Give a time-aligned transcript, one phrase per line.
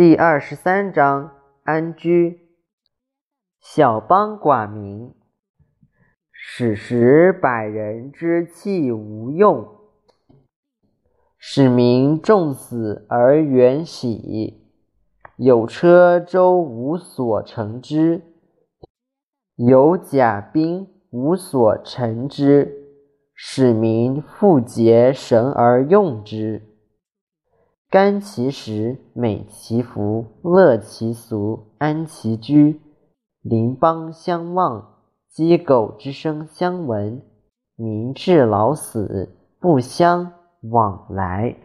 [0.00, 1.32] 第二十三章
[1.64, 2.46] 安居。
[3.60, 5.12] 小邦寡民，
[6.30, 9.66] 使时百人之器无用，
[11.36, 14.62] 使民重死而远徙。
[15.34, 18.22] 有车舟无所乘之，
[19.56, 22.86] 有甲兵无所乘之，
[23.34, 26.67] 使民复结绳而用之。
[27.90, 32.82] 甘其食，美其服，乐其俗，安其居。
[33.40, 34.96] 邻邦相望，
[35.30, 37.22] 鸡狗之声相闻，
[37.76, 40.32] 民至老死不相
[40.70, 41.56] 往来。